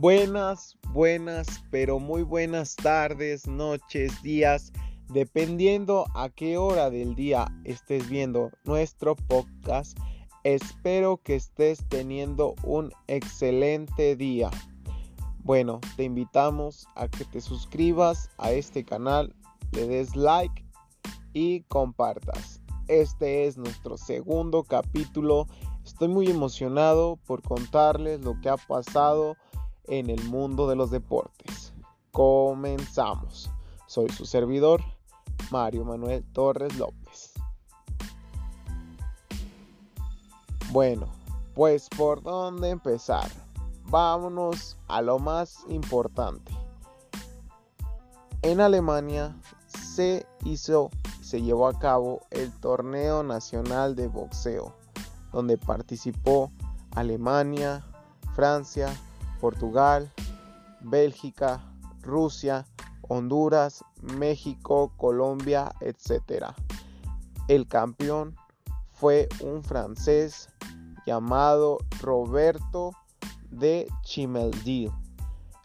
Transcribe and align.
Buenas, 0.00 0.78
buenas, 0.94 1.62
pero 1.70 2.00
muy 2.00 2.22
buenas 2.22 2.74
tardes, 2.74 3.46
noches, 3.46 4.22
días, 4.22 4.72
dependiendo 5.08 6.06
a 6.14 6.30
qué 6.30 6.56
hora 6.56 6.88
del 6.88 7.14
día 7.14 7.54
estés 7.64 8.08
viendo 8.08 8.50
nuestro 8.64 9.14
podcast. 9.14 9.98
Espero 10.42 11.18
que 11.18 11.34
estés 11.34 11.86
teniendo 11.90 12.54
un 12.64 12.90
excelente 13.08 14.16
día. 14.16 14.50
Bueno, 15.44 15.80
te 15.98 16.04
invitamos 16.04 16.86
a 16.96 17.06
que 17.06 17.26
te 17.26 17.42
suscribas 17.42 18.30
a 18.38 18.52
este 18.52 18.86
canal, 18.86 19.36
le 19.72 19.86
des 19.86 20.16
like 20.16 20.64
y 21.34 21.60
compartas. 21.64 22.62
Este 22.88 23.46
es 23.46 23.58
nuestro 23.58 23.98
segundo 23.98 24.64
capítulo. 24.64 25.46
Estoy 25.84 26.08
muy 26.08 26.28
emocionado 26.28 27.18
por 27.26 27.42
contarles 27.42 28.24
lo 28.24 28.40
que 28.40 28.48
ha 28.48 28.56
pasado 28.56 29.36
en 29.90 30.08
el 30.08 30.22
mundo 30.24 30.68
de 30.68 30.76
los 30.76 30.90
deportes. 30.90 31.72
Comenzamos. 32.12 33.50
Soy 33.86 34.08
su 34.08 34.24
servidor, 34.24 34.80
Mario 35.50 35.84
Manuel 35.84 36.24
Torres 36.32 36.78
López. 36.78 37.34
Bueno, 40.70 41.08
pues 41.54 41.88
por 41.88 42.22
dónde 42.22 42.70
empezar. 42.70 43.28
Vámonos 43.86 44.78
a 44.86 45.02
lo 45.02 45.18
más 45.18 45.64
importante. 45.68 46.52
En 48.42 48.60
Alemania 48.60 49.36
se 49.66 50.24
hizo, 50.44 50.90
se 51.20 51.42
llevó 51.42 51.66
a 51.66 51.76
cabo 51.76 52.20
el 52.30 52.52
torneo 52.60 53.24
nacional 53.24 53.96
de 53.96 54.06
boxeo, 54.06 54.72
donde 55.32 55.58
participó 55.58 56.52
Alemania, 56.92 57.84
Francia, 58.36 58.94
Portugal, 59.40 60.12
Bélgica, 60.80 61.60
Rusia, 62.02 62.66
Honduras, 63.08 63.84
México, 64.02 64.92
Colombia, 64.96 65.72
etc. 65.80 66.46
El 67.48 67.66
campeón 67.66 68.36
fue 68.92 69.28
un 69.40 69.62
francés 69.62 70.48
llamado 71.06 71.78
Roberto 72.00 72.92
de 73.50 73.88
Chimeldil. 74.02 74.92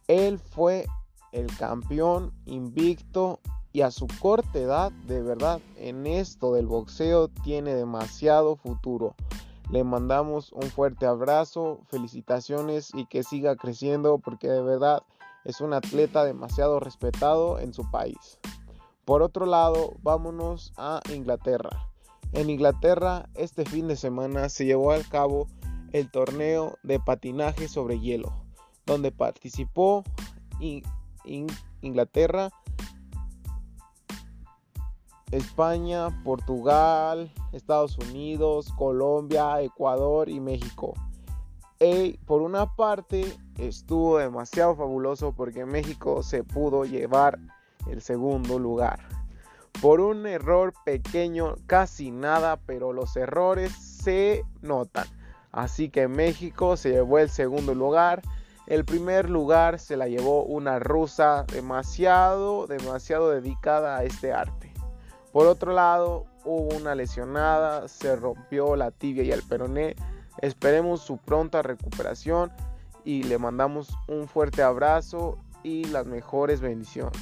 Él 0.08 0.40
fue 0.40 0.88
el 1.32 1.48
campeón 1.58 2.32
invicto 2.46 3.40
y 3.74 3.82
a 3.82 3.92
su 3.92 4.08
corta 4.22 4.58
edad, 4.58 4.92
de 5.06 5.22
verdad, 5.22 5.60
en 5.76 6.08
esto 6.08 6.54
del 6.54 6.66
boxeo 6.66 7.28
tiene 7.28 7.76
demasiado 7.76 8.56
futuro. 8.56 9.16
Le 9.70 9.84
mandamos 9.84 10.52
un 10.52 10.64
fuerte 10.64 11.06
abrazo, 11.06 11.82
felicitaciones 11.88 12.92
y 12.94 13.06
que 13.06 13.24
siga 13.24 13.56
creciendo 13.56 14.20
porque 14.20 14.48
de 14.48 14.62
verdad 14.62 15.04
es 15.44 15.62
un 15.62 15.74
atleta 15.74 16.24
demasiado 16.24 16.80
respetado 16.80 17.60
en 17.60 17.74
su 17.74 17.90
país. 17.90 18.40
Por 19.06 19.22
otro 19.22 19.46
lado, 19.46 19.94
vámonos 20.02 20.74
a 20.78 21.02
Inglaterra. 21.14 21.88
En 22.34 22.50
Inglaterra 22.50 23.30
este 23.36 23.66
fin 23.66 23.88
de 23.88 23.96
semana 23.96 24.50
se 24.50 24.66
llevó 24.66 24.92
a 24.92 25.02
cabo 25.04 25.48
el 25.94 26.12
torneo 26.12 26.78
de 26.84 27.00
patinaje 27.00 27.68
sobre 27.68 28.00
hielo, 28.00 28.34
donde 28.86 29.12
participó 29.12 30.04
Inglaterra, 31.82 32.50
España, 35.36 36.10
Portugal, 36.24 37.32
Estados 37.52 37.98
Unidos, 37.98 38.74
Colombia, 38.78 39.62
Ecuador 39.62 40.30
y 40.30 40.40
México. 40.40 40.94
Y 41.80 42.14
por 42.26 42.42
una 42.42 42.76
parte 42.76 43.26
estuvo 43.58 44.18
demasiado 44.18 44.76
fabuloso 44.76 45.34
porque 45.34 45.66
México 45.66 46.24
se 46.24 46.44
pudo 46.44 46.86
llevar 46.86 47.38
el 47.88 48.02
segundo 48.02 48.60
lugar. 48.60 49.00
Por 49.82 50.00
un 50.00 50.26
error 50.26 50.74
pequeño, 50.86 51.56
casi 51.68 52.12
nada, 52.12 52.58
pero 52.66 52.94
los 52.94 53.16
errores 53.18 53.74
se 53.74 54.46
notan. 54.62 55.08
Así 55.52 55.90
que 55.90 56.08
México 56.08 56.78
se 56.78 56.92
llevó 56.92 57.20
el 57.20 57.30
segundo 57.30 57.76
lugar. 57.76 58.22
El 58.68 58.86
primer 58.86 59.30
lugar 59.30 59.80
se 59.80 59.98
la 59.98 60.08
llevó 60.08 60.44
una 60.44 60.80
rusa 60.80 61.46
demasiado, 61.52 62.68
demasiado 62.68 63.30
dedicada 63.30 63.98
a 63.98 64.04
este 64.04 64.34
arte. 64.34 64.75
Por 65.36 65.48
otro 65.48 65.74
lado, 65.74 66.28
hubo 66.46 66.78
una 66.78 66.96
lesionada, 66.96 67.90
se 67.90 68.16
rompió 68.16 68.78
la 68.78 68.92
tibia 68.92 69.22
y 69.22 69.34
el 69.34 69.44
peroné. 69.44 69.98
Esperemos 70.38 71.02
su 71.02 71.18
pronta 71.18 71.62
recuperación 71.62 72.54
y 73.04 73.24
le 73.24 73.38
mandamos 73.38 73.90
un 74.08 74.30
fuerte 74.30 74.64
abrazo 74.64 75.38
y 75.62 75.84
las 75.88 76.06
mejores 76.06 76.62
bendiciones. 76.62 77.22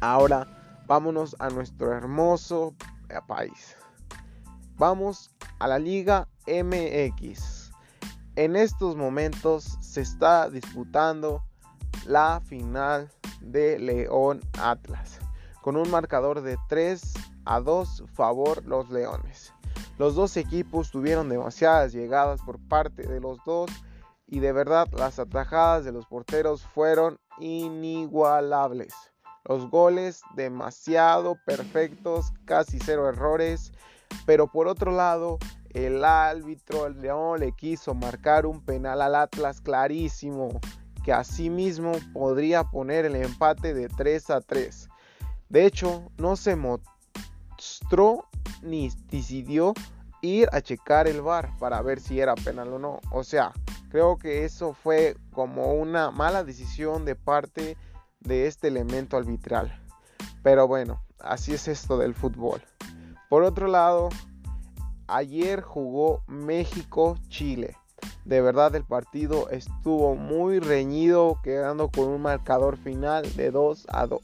Ahora 0.00 0.46
vámonos 0.86 1.34
a 1.40 1.50
nuestro 1.50 1.92
hermoso 1.92 2.74
país. 3.26 3.76
Vamos 4.76 5.32
a 5.58 5.66
la 5.66 5.80
Liga 5.80 6.28
MX. 6.46 7.72
En 8.36 8.54
estos 8.54 8.94
momentos 8.94 9.78
se 9.80 10.02
está 10.02 10.48
disputando 10.48 11.42
la 12.06 12.40
final 12.40 13.10
de 13.40 13.80
León 13.80 14.40
Atlas 14.60 15.18
con 15.62 15.76
un 15.76 15.90
marcador 15.90 16.42
de 16.42 16.56
3 16.68 17.14
a 17.44 17.60
2 17.60 18.04
favor 18.14 18.64
los 18.64 18.90
Leones. 18.90 19.52
Los 19.98 20.14
dos 20.14 20.36
equipos 20.36 20.90
tuvieron 20.90 21.28
demasiadas 21.28 21.92
llegadas 21.92 22.40
por 22.42 22.58
parte 22.58 23.06
de 23.06 23.20
los 23.20 23.38
dos 23.44 23.70
y 24.26 24.40
de 24.40 24.52
verdad 24.52 24.88
las 24.92 25.18
atajadas 25.18 25.84
de 25.84 25.92
los 25.92 26.06
porteros 26.06 26.62
fueron 26.62 27.18
inigualables. 27.38 28.94
Los 29.44 29.68
goles 29.68 30.22
demasiado 30.34 31.36
perfectos, 31.44 32.32
casi 32.44 32.78
cero 32.78 33.08
errores, 33.08 33.72
pero 34.26 34.46
por 34.46 34.68
otro 34.68 34.92
lado 34.92 35.38
el 35.70 36.04
árbitro 36.04 36.86
el 36.86 37.00
León 37.00 37.40
le 37.40 37.52
quiso 37.52 37.94
marcar 37.94 38.46
un 38.46 38.64
penal 38.64 39.02
al 39.02 39.14
Atlas 39.14 39.60
clarísimo 39.60 40.60
que 41.04 41.12
asimismo 41.12 41.92
podría 42.12 42.64
poner 42.64 43.06
el 43.06 43.16
empate 43.16 43.72
de 43.72 43.88
3 43.88 44.30
a 44.30 44.40
3. 44.40 44.88
De 45.50 45.66
hecho, 45.66 46.12
no 46.16 46.36
se 46.36 46.54
mostró 46.54 48.24
ni 48.62 48.88
decidió 49.10 49.74
ir 50.22 50.48
a 50.52 50.60
checar 50.60 51.08
el 51.08 51.22
bar 51.22 51.50
para 51.58 51.82
ver 51.82 51.98
si 51.98 52.20
era 52.20 52.36
penal 52.36 52.72
o 52.74 52.78
no. 52.78 53.00
O 53.10 53.24
sea, 53.24 53.52
creo 53.90 54.16
que 54.16 54.44
eso 54.44 54.74
fue 54.74 55.16
como 55.32 55.74
una 55.74 56.12
mala 56.12 56.44
decisión 56.44 57.04
de 57.04 57.16
parte 57.16 57.76
de 58.20 58.46
este 58.46 58.68
elemento 58.68 59.16
arbitral. 59.16 59.76
Pero 60.44 60.68
bueno, 60.68 61.02
así 61.18 61.52
es 61.52 61.66
esto 61.66 61.98
del 61.98 62.14
fútbol. 62.14 62.62
Por 63.28 63.42
otro 63.42 63.66
lado, 63.66 64.08
ayer 65.08 65.62
jugó 65.62 66.22
México-Chile. 66.28 67.76
De 68.24 68.40
verdad 68.40 68.76
el 68.76 68.84
partido 68.84 69.50
estuvo 69.50 70.14
muy 70.14 70.60
reñido, 70.60 71.40
quedando 71.42 71.88
con 71.88 72.06
un 72.06 72.22
marcador 72.22 72.76
final 72.76 73.34
de 73.34 73.50
2 73.50 73.86
a 73.90 74.06
2 74.06 74.22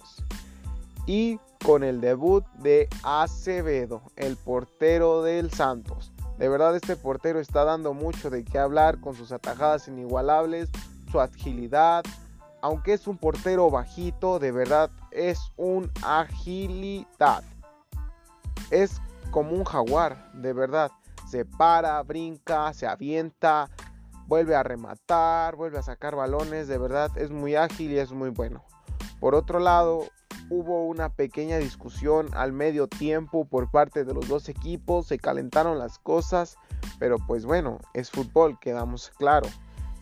y 1.06 1.38
con 1.64 1.84
el 1.84 2.00
debut 2.00 2.44
de 2.58 2.88
Acevedo, 3.02 4.02
el 4.16 4.36
portero 4.36 5.22
del 5.22 5.50
Santos. 5.50 6.12
De 6.38 6.48
verdad 6.48 6.76
este 6.76 6.96
portero 6.96 7.40
está 7.40 7.64
dando 7.64 7.94
mucho 7.94 8.28
de 8.28 8.44
qué 8.44 8.58
hablar 8.58 9.00
con 9.00 9.14
sus 9.14 9.32
atajadas 9.32 9.88
inigualables, 9.88 10.68
su 11.10 11.20
agilidad. 11.20 12.04
Aunque 12.60 12.92
es 12.92 13.06
un 13.06 13.16
portero 13.16 13.70
bajito, 13.70 14.38
de 14.38 14.52
verdad 14.52 14.90
es 15.12 15.38
un 15.56 15.90
agilidad. 16.04 17.42
Es 18.70 19.00
como 19.30 19.52
un 19.52 19.64
jaguar, 19.64 20.30
de 20.34 20.52
verdad. 20.52 20.90
Se 21.30 21.44
para, 21.44 22.02
brinca, 22.02 22.72
se 22.74 22.86
avienta, 22.86 23.70
vuelve 24.26 24.54
a 24.54 24.62
rematar, 24.62 25.56
vuelve 25.56 25.78
a 25.78 25.82
sacar 25.82 26.16
balones. 26.16 26.68
De 26.68 26.78
verdad 26.78 27.10
es 27.16 27.30
muy 27.30 27.54
ágil 27.54 27.92
y 27.92 27.98
es 27.98 28.12
muy 28.12 28.30
bueno. 28.30 28.64
Por 29.20 29.34
otro 29.34 29.58
lado, 29.58 30.06
hubo 30.50 30.86
una 30.86 31.08
pequeña 31.08 31.58
discusión 31.58 32.28
al 32.34 32.52
medio 32.52 32.86
tiempo 32.86 33.44
por 33.44 33.70
parte 33.70 34.04
de 34.04 34.14
los 34.14 34.28
dos 34.28 34.48
equipos, 34.48 35.06
se 35.06 35.18
calentaron 35.18 35.78
las 35.78 35.98
cosas, 35.98 36.56
pero 36.98 37.16
pues 37.26 37.44
bueno, 37.44 37.78
es 37.94 38.10
fútbol, 38.10 38.58
quedamos 38.60 39.10
claro. 39.10 39.48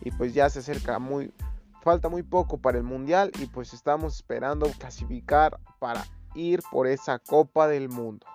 Y 0.01 0.11
pues 0.11 0.33
ya 0.33 0.49
se 0.49 0.59
acerca 0.59 0.99
muy, 0.99 1.33
falta 1.81 2.09
muy 2.09 2.23
poco 2.23 2.57
para 2.57 2.77
el 2.77 2.83
mundial 2.83 3.31
y 3.39 3.47
pues 3.47 3.73
estamos 3.73 4.15
esperando 4.15 4.67
clasificar 4.77 5.59
para 5.79 6.05
ir 6.35 6.61
por 6.71 6.87
esa 6.87 7.19
Copa 7.19 7.67
del 7.67 7.89
Mundo. 7.89 8.25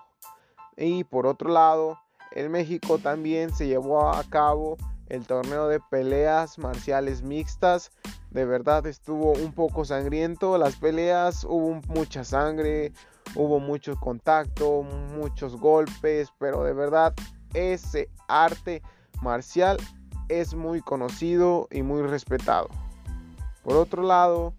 Y 0.75 1.03
por 1.03 1.27
otro 1.27 1.49
lado, 1.49 1.99
en 2.31 2.51
México 2.51 2.97
también 2.97 3.53
se 3.53 3.67
llevó 3.67 4.09
a 4.09 4.23
cabo 4.23 4.77
el 5.07 5.27
torneo 5.27 5.67
de 5.67 5.79
peleas 5.79 6.57
marciales 6.57 7.21
mixtas 7.21 7.91
de 8.31 8.45
verdad 8.45 8.87
estuvo 8.87 9.33
un 9.33 9.53
poco 9.53 9.85
sangriento. 9.85 10.57
Las 10.57 10.77
peleas 10.77 11.43
hubo 11.43 11.81
mucha 11.87 12.23
sangre, 12.23 12.93
hubo 13.35 13.59
mucho 13.59 13.95
contacto, 13.97 14.83
muchos 14.83 15.57
golpes, 15.57 16.29
pero 16.39 16.63
de 16.63 16.73
verdad 16.73 17.13
ese 17.53 18.09
arte 18.27 18.81
marcial 19.21 19.77
es 20.29 20.53
muy 20.53 20.81
conocido 20.81 21.67
y 21.71 21.83
muy 21.83 22.01
respetado. 22.03 22.69
Por 23.63 23.75
otro 23.75 24.01
lado, 24.01 24.53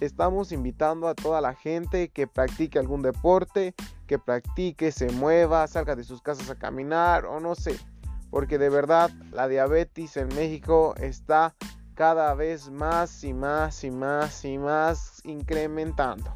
estamos 0.00 0.52
invitando 0.52 1.08
a 1.08 1.14
toda 1.14 1.40
la 1.40 1.54
gente 1.54 2.08
que 2.10 2.28
practique 2.28 2.78
algún 2.78 3.02
deporte, 3.02 3.74
que 4.06 4.18
practique, 4.18 4.92
se 4.92 5.10
mueva, 5.10 5.66
salga 5.66 5.96
de 5.96 6.04
sus 6.04 6.22
casas 6.22 6.48
a 6.50 6.54
caminar 6.54 7.26
o 7.26 7.40
no 7.40 7.56
sé. 7.56 7.76
Porque 8.30 8.58
de 8.58 8.68
verdad 8.68 9.10
la 9.32 9.48
diabetes 9.48 10.16
en 10.16 10.28
México 10.28 10.94
está 10.98 11.54
cada 11.98 12.32
vez 12.34 12.70
más 12.70 13.24
y 13.24 13.34
más 13.34 13.82
y 13.82 13.90
más 13.90 14.44
y 14.44 14.56
más 14.56 15.20
incrementando. 15.24 16.32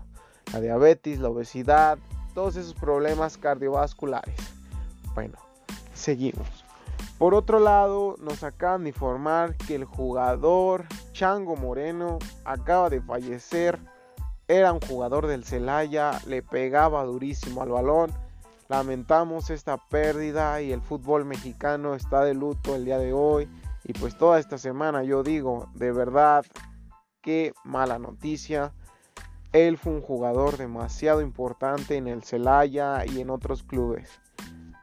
La 0.52 0.60
diabetes, 0.60 1.20
la 1.20 1.28
obesidad, 1.28 1.98
todos 2.34 2.56
esos 2.56 2.74
problemas 2.74 3.38
cardiovasculares. 3.38 4.34
Bueno, 5.14 5.38
seguimos. 5.94 6.48
Por 7.16 7.32
otro 7.32 7.60
lado, 7.60 8.16
nos 8.18 8.42
acaban 8.42 8.82
de 8.82 8.88
informar 8.88 9.56
que 9.56 9.76
el 9.76 9.84
jugador 9.84 10.86
Chango 11.12 11.54
Moreno 11.54 12.18
acaba 12.44 12.90
de 12.90 13.00
fallecer. 13.00 13.78
Era 14.48 14.72
un 14.72 14.80
jugador 14.80 15.28
del 15.28 15.44
Celaya, 15.44 16.20
le 16.26 16.42
pegaba 16.42 17.04
durísimo 17.04 17.62
al 17.62 17.68
balón. 17.68 18.12
Lamentamos 18.68 19.48
esta 19.48 19.76
pérdida 19.76 20.60
y 20.60 20.72
el 20.72 20.82
fútbol 20.82 21.24
mexicano 21.24 21.94
está 21.94 22.24
de 22.24 22.34
luto 22.34 22.74
el 22.74 22.84
día 22.84 22.98
de 22.98 23.12
hoy. 23.12 23.48
Y 23.84 23.92
pues 23.94 24.16
toda 24.16 24.38
esta 24.38 24.58
semana 24.58 25.02
yo 25.02 25.22
digo, 25.22 25.68
de 25.74 25.92
verdad, 25.92 26.44
qué 27.20 27.52
mala 27.64 27.98
noticia. 27.98 28.72
Él 29.52 29.76
fue 29.76 29.92
un 29.92 30.02
jugador 30.02 30.56
demasiado 30.56 31.20
importante 31.20 31.96
en 31.96 32.06
el 32.06 32.22
Celaya 32.22 33.04
y 33.04 33.20
en 33.20 33.30
otros 33.30 33.62
clubes. 33.62 34.20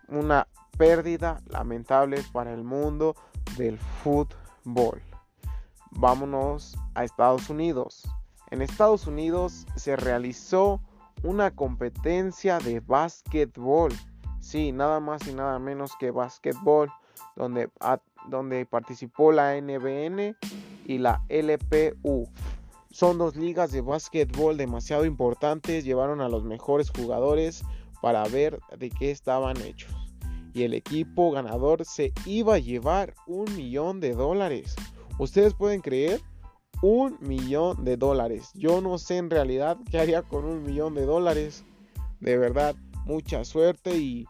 Una 0.08 0.48
pérdida 0.78 1.42
lamentable 1.48 2.24
para 2.32 2.54
el 2.54 2.64
mundo 2.64 3.16
del 3.58 3.78
fútbol. 3.78 5.02
Vámonos 5.92 6.78
a 6.94 7.04
Estados 7.04 7.50
Unidos. 7.50 8.04
En 8.52 8.62
Estados 8.62 9.08
Unidos 9.08 9.66
se 9.76 9.96
realizó 9.96 10.82
una 11.24 11.52
competencia 11.52 12.60
de 12.60 12.80
básquetbol. 12.80 13.94
Sí, 14.40 14.72
nada 14.72 15.00
más 15.00 15.28
y 15.28 15.34
nada 15.34 15.60
menos 15.60 15.92
que 16.00 16.12
básquetbol, 16.12 16.92
donde, 17.36 17.70
donde 18.28 18.66
participó 18.66 19.32
la 19.32 19.60
NBN 19.60 20.36
y 20.86 20.98
la 20.98 21.24
LPU. 21.30 22.28
Son 22.92 23.18
dos 23.18 23.36
ligas 23.36 23.72
de 23.72 23.82
básquetbol 23.82 24.58
demasiado 24.58 25.06
importantes, 25.06 25.86
llevaron 25.86 26.22
a 26.22 26.30
los 26.30 26.44
mejores 26.44 26.90
jugadores 26.90 27.64
para 28.02 28.24
ver 28.26 28.60
de 28.78 28.90
qué 28.90 29.12
estaban 29.12 29.58
hechos 29.62 29.94
y 30.54 30.64
el 30.64 30.74
equipo 30.74 31.32
ganador 31.32 31.86
se 31.86 32.12
iba 32.26 32.56
a 32.56 32.60
llevar 32.60 33.14
un 33.28 33.56
millón 33.56 34.00
de 34.00 34.14
dólares. 34.14 34.76
¿Ustedes 35.18 35.54
pueden 35.54 35.82
creer? 35.82 36.22
Un 36.82 37.18
millón 37.20 37.84
de 37.84 37.98
dólares. 37.98 38.52
Yo 38.56 38.82
no 38.82 38.98
sé 38.98 39.18
en 39.18 39.30
realidad 39.30 39.78
qué 39.90 40.00
haría 40.00 40.22
con 40.22 40.46
un 40.46 40.64
millón 40.64 40.96
de 40.96 41.06
dólares. 41.06 41.66
De 42.20 42.38
verdad, 42.38 42.76
mucha 43.06 43.44
suerte 43.44 43.98
y 43.98 44.26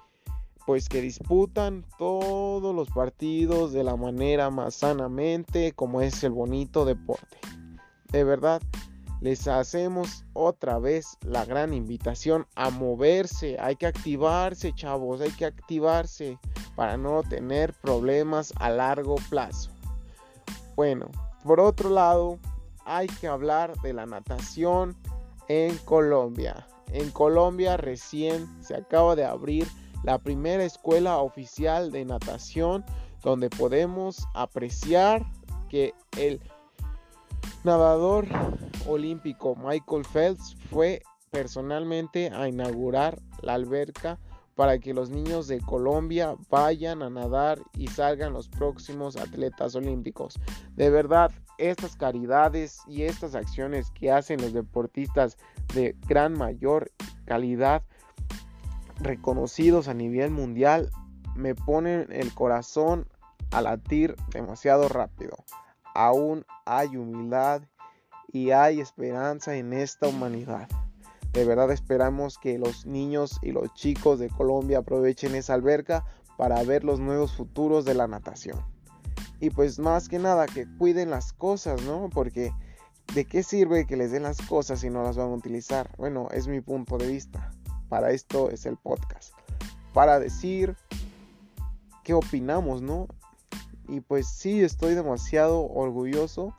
pues 0.70 0.88
que 0.88 1.02
disputan 1.02 1.84
todos 1.98 2.76
los 2.76 2.92
partidos 2.92 3.74
de 3.74 3.84
la 3.84 3.96
manera 3.96 4.52
más 4.52 4.76
sanamente 4.76 5.72
como 5.72 6.00
es 6.00 6.24
el 6.24 6.30
bonito 6.30 6.86
deporte. 6.86 7.40
De 8.12 8.24
verdad, 8.24 8.62
les 9.20 9.48
hacemos 9.48 10.26
otra 10.34 10.78
vez 10.78 11.18
la 11.22 11.44
gran 11.44 11.74
invitación 11.74 12.46
a 12.54 12.70
moverse. 12.70 13.58
Hay 13.60 13.78
que 13.78 13.88
activarse, 13.88 14.72
chavos, 14.76 15.22
hay 15.22 15.32
que 15.32 15.46
activarse 15.46 16.38
para 16.76 16.98
no 16.98 17.24
tener 17.24 17.74
problemas 17.74 18.54
a 18.58 18.70
largo 18.70 19.16
plazo. 19.28 19.72
Bueno, 20.76 21.08
por 21.46 21.60
otro 21.60 21.90
lado, 21.90 22.38
hay 22.86 23.08
que 23.08 23.28
hablar 23.28 23.76
de 23.82 23.94
la 23.94 24.06
natación 24.06 24.96
en 25.48 25.76
Colombia. 25.80 26.68
En 26.92 27.10
Colombia 27.10 27.76
recién 27.76 28.48
se 28.62 28.76
acaba 28.76 29.16
de 29.16 29.26
abrir 29.26 29.68
la 30.04 30.18
primera 30.18 30.64
escuela 30.64 31.18
oficial 31.18 31.92
de 31.92 32.06
natación 32.06 32.86
donde 33.22 33.50
podemos 33.50 34.26
apreciar 34.34 35.26
que 35.70 35.94
el 36.18 36.42
nadador 37.64 38.28
olímpico 38.88 39.56
Michael 39.56 40.06
Phelps 40.12 40.56
fue 40.70 41.02
personalmente 41.32 42.30
a 42.30 42.48
inaugurar 42.48 43.20
la 43.42 43.54
alberca 43.54 44.20
para 44.56 44.78
que 44.80 44.94
los 44.94 45.10
niños 45.10 45.48
de 45.48 45.62
Colombia 45.62 46.36
vayan 46.50 47.02
a 47.02 47.10
nadar 47.10 47.62
y 47.78 47.88
salgan 47.88 48.34
los 48.34 48.50
próximos 48.50 49.16
atletas 49.16 49.74
olímpicos. 49.76 50.38
De 50.76 50.90
verdad, 50.90 51.32
estas 51.58 51.96
caridades 51.96 52.82
y 52.86 53.04
estas 53.04 53.36
acciones 53.36 53.90
que 53.92 54.12
hacen 54.12 54.42
los 54.42 54.52
deportistas 54.52 55.38
de 55.74 55.96
gran 56.08 56.34
mayor 56.34 56.92
calidad, 57.24 57.84
reconocidos 59.00 59.88
a 59.88 59.94
nivel 59.94 60.32
mundial, 60.32 60.90
me 61.36 61.56
ponen 61.56 62.08
el 62.12 62.34
corazón 62.34 63.08
a 63.52 63.62
latir 63.62 64.16
demasiado 64.32 64.90
rápido 64.90 65.38
aún 65.94 66.46
hay 66.66 66.96
humildad 66.96 67.62
y 68.32 68.52
hay 68.52 68.80
esperanza 68.80 69.56
en 69.56 69.74
esta 69.74 70.08
humanidad. 70.08 70.70
De 71.34 71.44
verdad 71.44 71.72
esperamos 71.72 72.38
que 72.38 72.58
los 72.58 72.86
niños 72.86 73.38
y 73.42 73.52
los 73.52 73.74
chicos 73.74 74.18
de 74.20 74.30
Colombia 74.30 74.80
aprovechen 74.80 75.36
esa 75.36 75.56
alberca 75.56 76.06
para 76.38 76.64
ver 76.64 76.84
los 76.84 77.00
nuevos 77.00 77.36
futuros 77.36 77.86
de 77.86 77.96
la 77.96 78.08
natación. 78.08 78.60
Y 79.42 79.50
pues 79.50 79.78
más 79.78 80.10
que 80.10 80.20
nada 80.20 80.46
que 80.48 80.68
cuiden 80.78 81.10
las 81.10 81.34
cosas, 81.34 81.82
¿no? 81.84 82.10
Porque 82.10 82.54
¿de 83.14 83.26
qué 83.26 83.44
sirve 83.44 83.86
que 83.86 83.98
les 83.98 84.12
den 84.12 84.24
las 84.24 84.42
cosas 84.42 84.80
si 84.80 84.90
no 84.90 85.04
las 85.04 85.18
van 85.18 85.30
a 85.30 85.36
utilizar? 85.36 85.90
Bueno, 85.98 86.30
es 86.32 86.48
mi 86.48 86.62
punto 86.62 86.98
de 86.98 87.08
vista. 87.08 87.52
Para 87.90 88.12
esto 88.12 88.50
es 88.52 88.66
el 88.66 88.78
podcast. 88.78 89.34
Para 89.94 90.20
decir 90.20 90.76
qué 92.04 92.14
opinamos, 92.14 92.82
¿no? 92.82 93.08
Y 93.88 94.02
pues 94.02 94.28
sí, 94.28 94.62
estoy 94.62 94.94
demasiado 94.94 95.66
orgulloso 95.66 96.56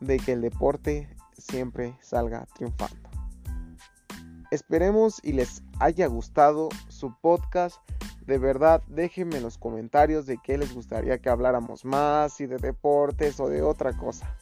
de 0.00 0.18
que 0.18 0.32
el 0.32 0.40
deporte 0.40 1.08
siempre 1.38 1.96
salga 2.00 2.46
triunfando. 2.54 2.96
Esperemos 4.50 5.20
y 5.22 5.32
les 5.32 5.62
haya 5.80 6.06
gustado 6.06 6.68
su 6.88 7.14
podcast. 7.20 7.78
De 8.26 8.38
verdad, 8.38 8.82
déjenme 8.86 9.36
en 9.36 9.42
los 9.42 9.58
comentarios 9.58 10.24
de 10.24 10.38
qué 10.42 10.56
les 10.56 10.72
gustaría 10.72 11.18
que 11.18 11.28
habláramos 11.28 11.84
más, 11.84 12.34
si 12.34 12.46
de 12.46 12.56
deportes 12.56 13.38
o 13.40 13.48
de 13.48 13.62
otra 13.62 13.92
cosa. 13.92 14.34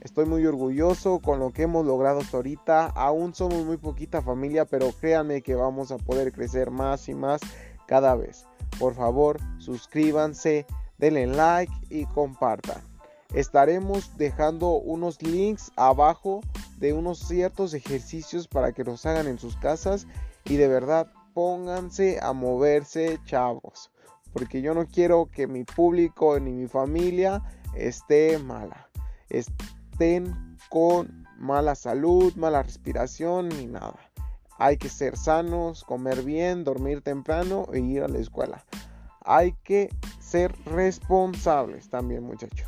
Estoy 0.00 0.24
muy 0.24 0.46
orgulloso 0.46 1.18
con 1.20 1.40
lo 1.40 1.50
que 1.50 1.62
hemos 1.62 1.84
logrado 1.84 2.20
hasta 2.20 2.38
ahorita. 2.38 2.86
Aún 2.86 3.34
somos 3.34 3.66
muy 3.66 3.76
poquita 3.76 4.22
familia, 4.22 4.64
pero 4.64 4.92
créanme 4.98 5.42
que 5.42 5.54
vamos 5.54 5.92
a 5.92 5.98
poder 5.98 6.32
crecer 6.32 6.70
más 6.70 7.08
y 7.08 7.14
más 7.14 7.42
cada 7.86 8.14
vez. 8.14 8.46
Por 8.78 8.94
favor, 8.94 9.38
suscríbanse, 9.58 10.64
denle 10.96 11.26
like 11.26 11.72
y 11.90 12.06
compartan. 12.06 12.80
Estaremos 13.34 14.16
dejando 14.16 14.70
unos 14.72 15.20
links 15.22 15.70
abajo 15.76 16.40
de 16.78 16.94
unos 16.94 17.18
ciertos 17.18 17.74
ejercicios 17.74 18.48
para 18.48 18.72
que 18.72 18.84
los 18.84 19.04
hagan 19.04 19.26
en 19.26 19.38
sus 19.38 19.56
casas 19.56 20.06
y 20.44 20.56
de 20.56 20.66
verdad 20.66 21.12
pónganse 21.34 22.18
a 22.22 22.32
moverse 22.32 23.20
chavos. 23.26 23.90
Porque 24.32 24.62
yo 24.62 24.72
no 24.72 24.86
quiero 24.86 25.28
que 25.30 25.46
mi 25.46 25.64
público 25.64 26.40
ni 26.40 26.52
mi 26.52 26.68
familia 26.68 27.42
esté 27.74 28.38
mala. 28.38 28.88
Estén 30.00 30.56
con 30.70 31.26
mala 31.36 31.74
salud, 31.74 32.34
mala 32.36 32.62
respiración 32.62 33.50
ni 33.50 33.66
nada. 33.66 33.98
Hay 34.56 34.78
que 34.78 34.88
ser 34.88 35.18
sanos, 35.18 35.84
comer 35.84 36.22
bien, 36.22 36.64
dormir 36.64 37.02
temprano 37.02 37.66
e 37.74 37.80
ir 37.80 38.02
a 38.02 38.08
la 38.08 38.18
escuela. 38.18 38.64
Hay 39.26 39.52
que 39.62 39.94
ser 40.18 40.54
responsables 40.64 41.90
también 41.90 42.24
muchachos. 42.24 42.66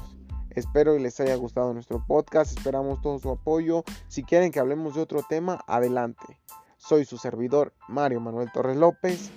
Espero 0.51 0.95
y 0.95 1.01
les 1.01 1.19
haya 1.21 1.35
gustado 1.37 1.73
nuestro 1.73 2.05
podcast, 2.07 2.55
esperamos 2.55 3.01
todo 3.01 3.19
su 3.19 3.31
apoyo. 3.31 3.83
Si 4.09 4.25
quieren 4.25 4.53
que 4.53 4.61
hablemos 4.61 4.95
de 4.95 5.01
otro 5.01 5.23
tema, 5.27 5.65
adelante. 5.67 6.39
Soy 6.77 7.07
su 7.07 7.17
servidor 7.17 7.73
Mario 7.89 8.21
Manuel 8.21 8.53
Torres 8.53 8.77
López, 8.77 9.31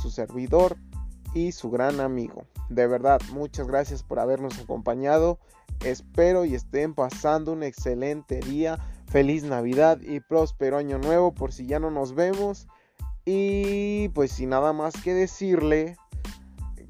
su 0.00 0.10
servidor 0.10 0.78
y 1.34 1.52
su 1.52 1.70
gran 1.70 2.00
amigo. 2.00 2.46
De 2.70 2.86
verdad, 2.86 3.20
muchas 3.30 3.66
gracias 3.66 4.02
por 4.02 4.20
habernos 4.20 4.58
acompañado. 4.58 5.38
Espero 5.84 6.44
y 6.44 6.54
estén 6.54 6.94
pasando 6.94 7.52
un 7.52 7.62
excelente 7.62 8.40
día. 8.40 8.78
Feliz 9.06 9.44
Navidad 9.44 10.00
y 10.00 10.20
próspero 10.20 10.78
año 10.78 10.98
nuevo 10.98 11.32
por 11.34 11.52
si 11.52 11.66
ya 11.66 11.78
no 11.78 11.90
nos 11.90 12.14
vemos. 12.14 12.68
Y 13.24 14.08
pues 14.10 14.32
sin 14.32 14.50
nada 14.50 14.72
más 14.72 14.94
que 15.02 15.14
decirle, 15.14 15.96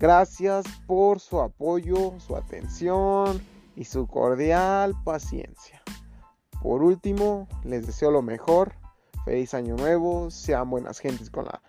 Gracias 0.03 0.67
por 0.89 1.21
su 1.21 1.41
apoyo, 1.41 2.19
su 2.19 2.35
atención 2.35 3.41
y 3.77 3.85
su 3.85 4.09
cordial 4.09 4.97
paciencia. 5.05 5.81
Por 6.61 6.83
último, 6.83 7.47
les 7.63 7.87
deseo 7.87 8.11
lo 8.11 8.21
mejor. 8.21 8.75
Feliz 9.25 9.55
año 9.55 9.77
nuevo, 9.77 10.29
sean 10.33 10.69
buenas 10.71 10.99
gentes 10.99 11.31
con 11.31 11.45
las 11.45 11.61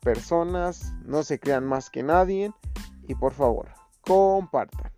personas, 0.00 0.92
no 1.04 1.22
se 1.22 1.38
crean 1.38 1.66
más 1.66 1.88
que 1.88 2.02
nadie 2.02 2.52
y 3.06 3.14
por 3.14 3.32
favor, 3.32 3.68
compartan. 4.00 4.97